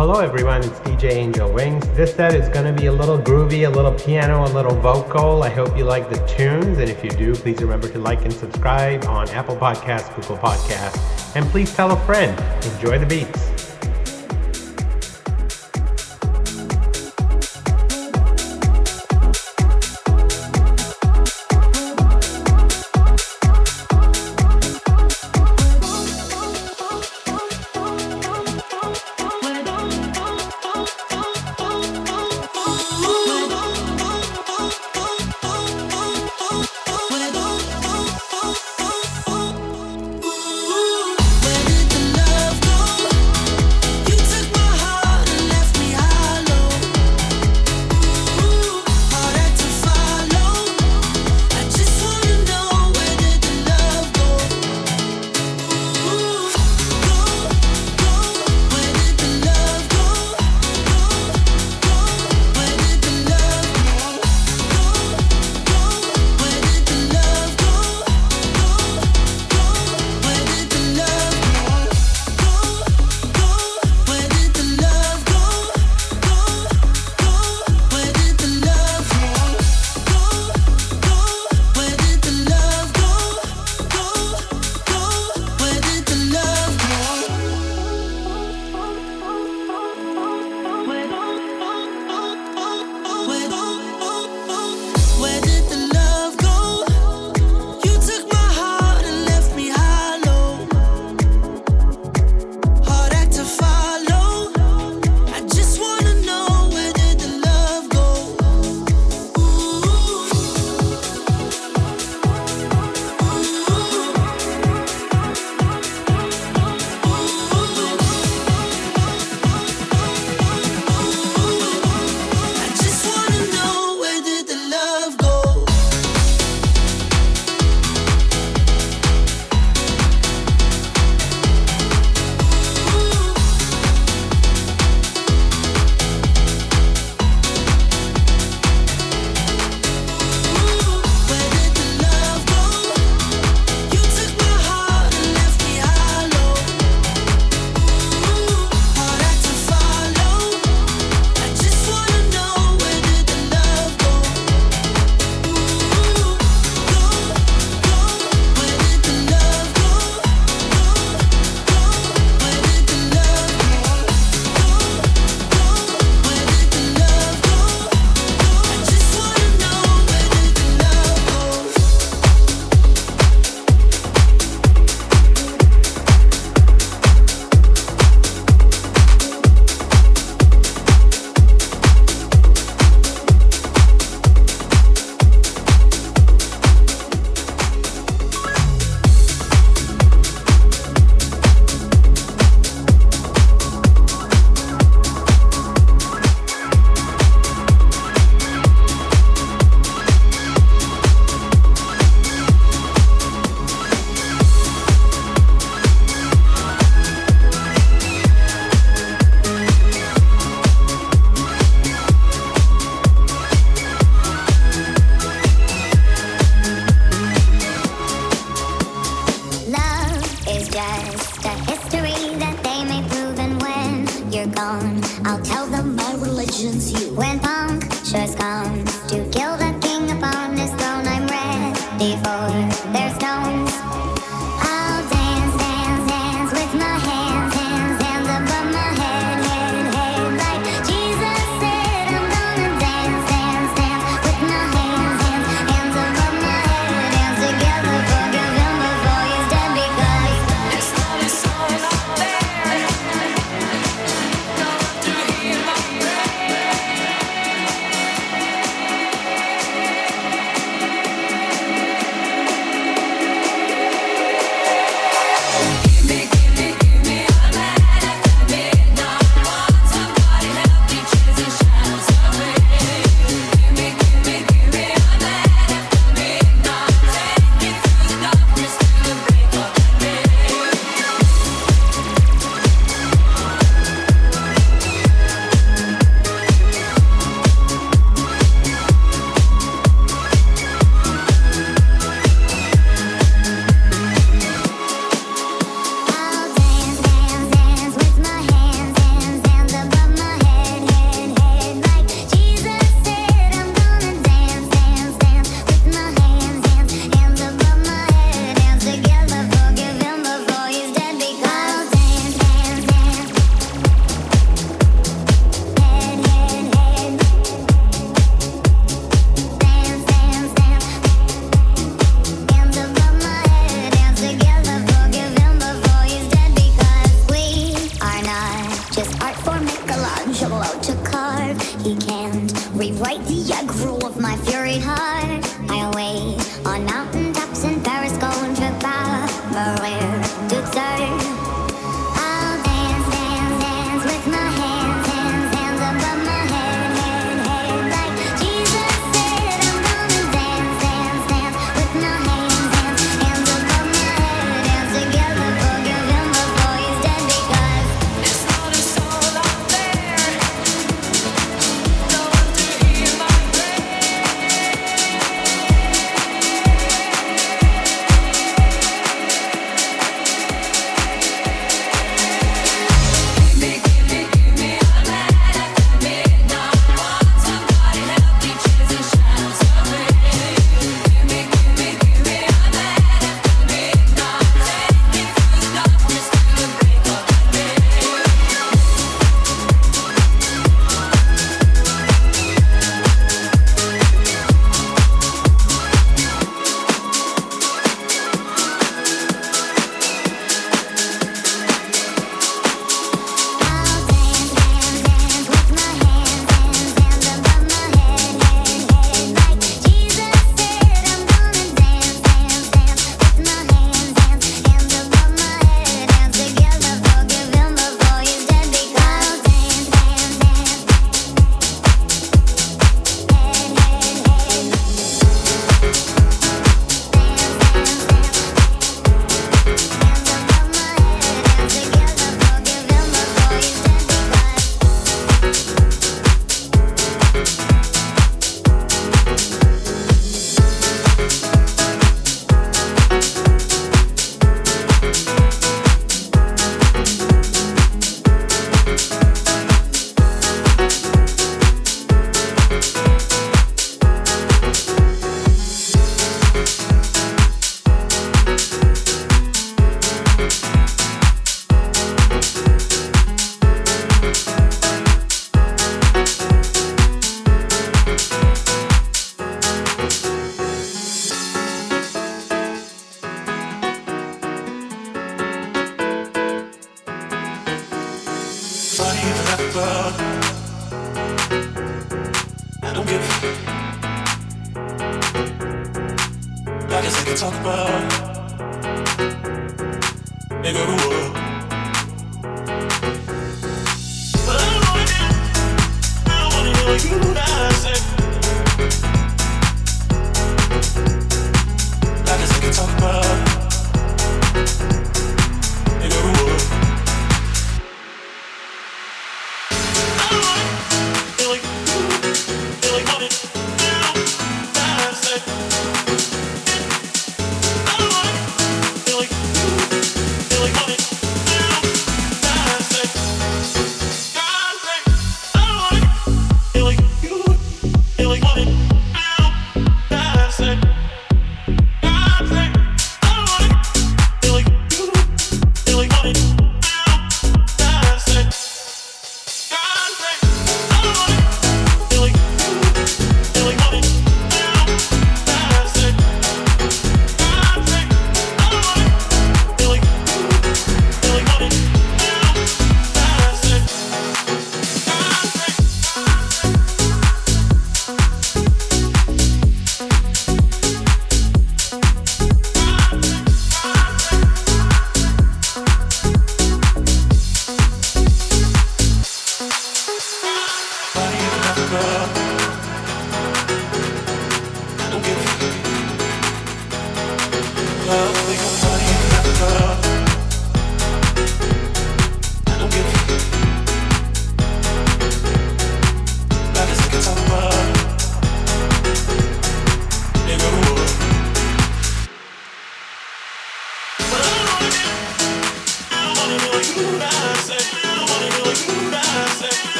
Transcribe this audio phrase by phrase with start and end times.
[0.00, 1.86] Hello everyone, it's DJ Angel Wings.
[1.88, 5.42] This set is going to be a little groovy, a little piano, a little vocal.
[5.42, 8.32] I hope you like the tunes, and if you do, please remember to like and
[8.32, 12.32] subscribe on Apple Podcasts, Google Podcasts, and please tell a friend.
[12.64, 13.49] Enjoy the beats.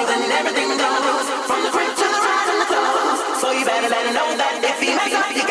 [0.00, 4.06] everything goes from the crib to the rise and the close, So you better let
[4.06, 5.41] it know that if he makes up.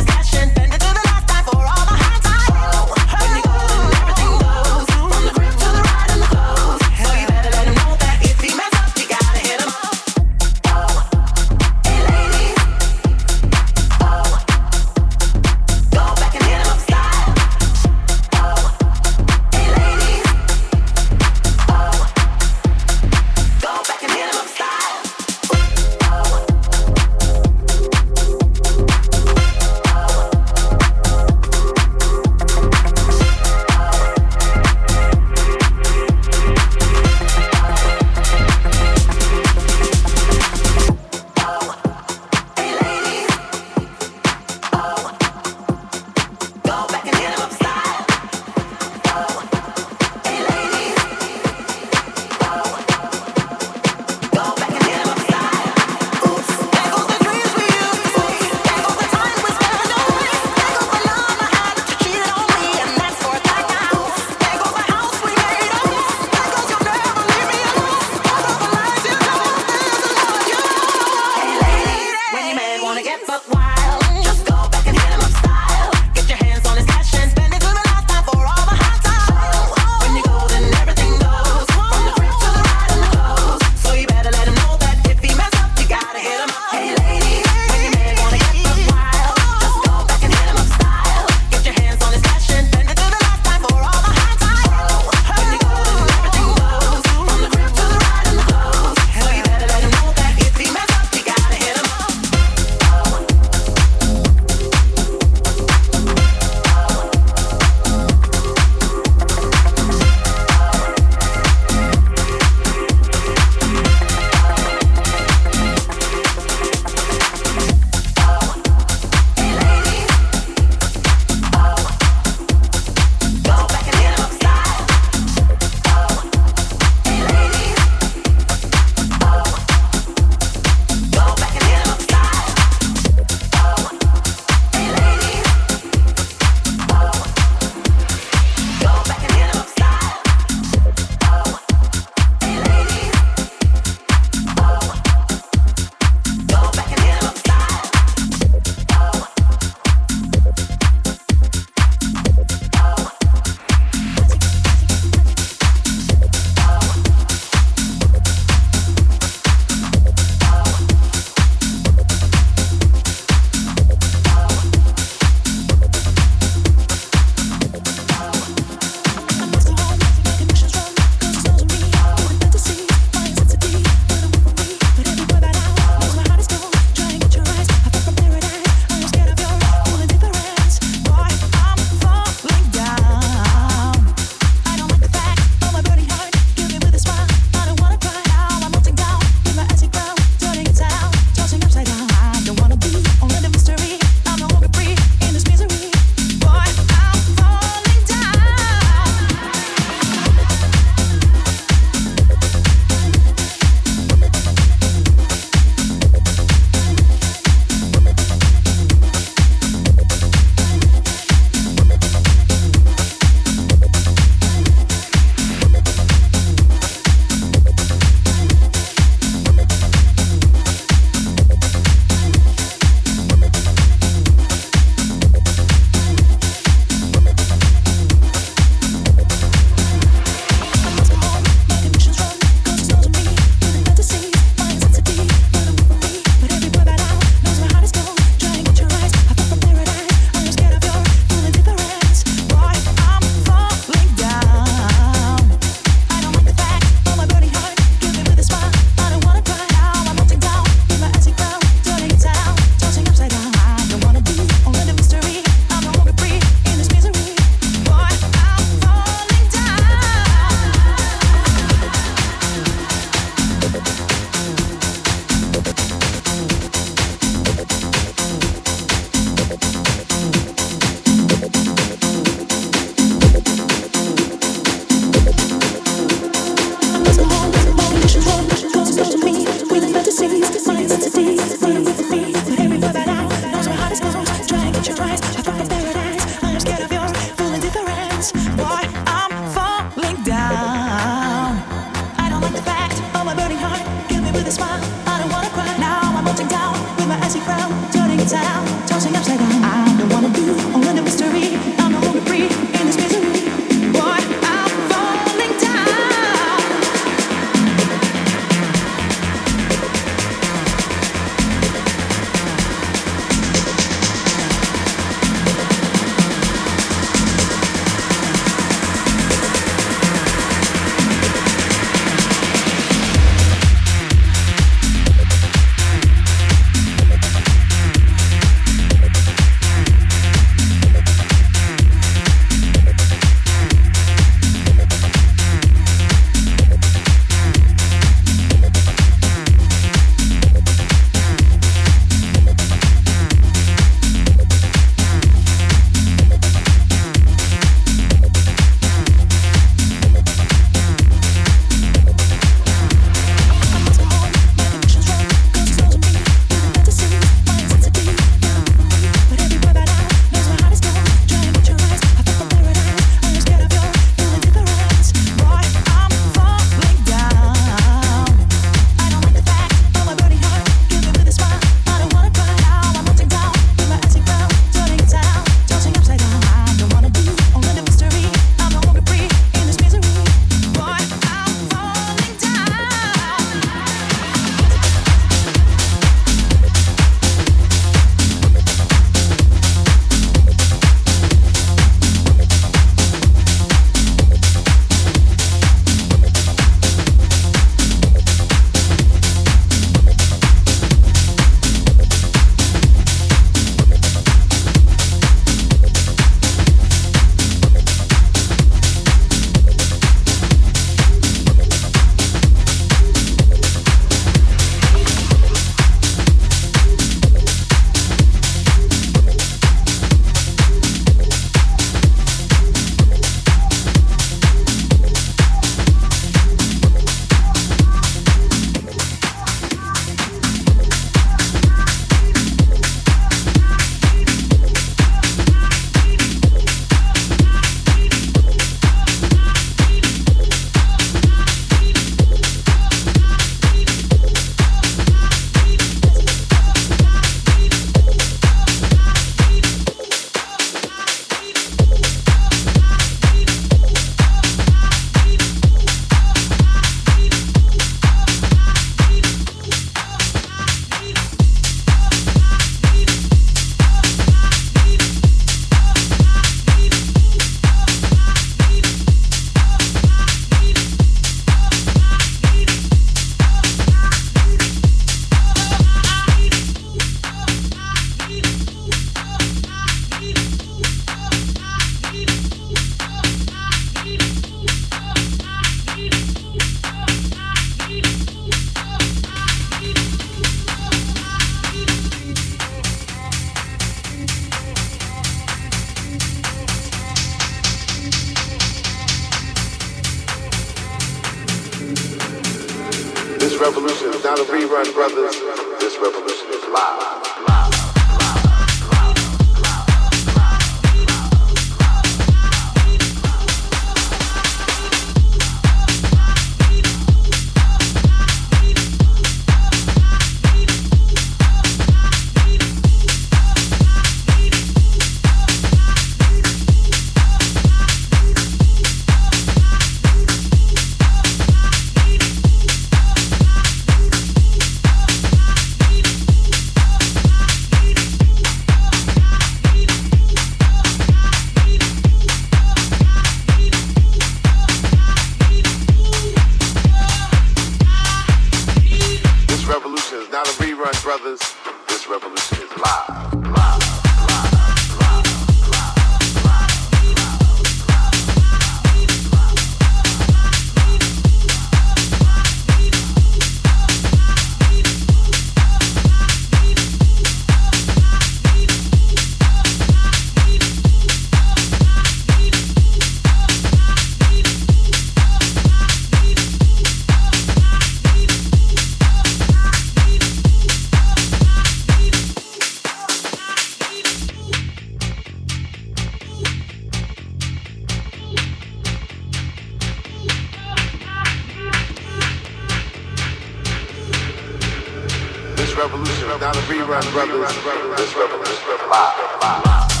[596.71, 597.53] Rerun Brothers,
[597.97, 600.00] this revolution live.